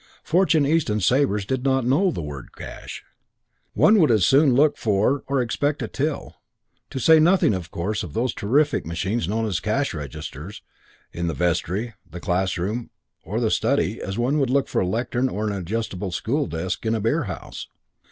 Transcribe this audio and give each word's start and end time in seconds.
Fortune, 0.23 0.65
East 0.65 0.89
and 0.89 1.03
Sabre's 1.03 1.45
did 1.45 1.63
not 1.63 1.85
know 1.85 2.09
the 2.09 2.23
word 2.23 2.55
cash. 2.55 3.03
One 3.75 3.99
would 3.99 4.09
as 4.09 4.25
soon 4.25 4.55
look 4.55 4.75
for 4.75 5.23
or 5.27 5.43
expect 5.43 5.83
a 5.83 5.87
till, 5.87 6.37
to 6.89 6.97
say 6.99 7.19
nothing 7.19 7.53
of 7.53 7.67
one 7.71 7.93
of 8.01 8.13
those 8.15 8.33
terrific 8.33 8.83
machines 8.83 9.27
known 9.27 9.45
as 9.45 9.59
cash 9.59 9.93
registers, 9.93 10.63
in 11.13 11.27
the 11.27 11.35
vestry, 11.35 11.93
the 12.09 12.19
classroom 12.19 12.89
or 13.23 13.39
the 13.39 13.51
study 13.51 14.01
as 14.01 14.17
one 14.17 14.39
would 14.39 14.49
look 14.49 14.67
for 14.67 14.81
a 14.81 14.87
lectern 14.87 15.29
or 15.29 15.45
an 15.45 15.53
adjustable 15.53 16.09
school 16.09 16.47
desk 16.47 16.83
in 16.83 16.95
a 16.95 16.99
beer 16.99 17.25
house. 17.25 17.67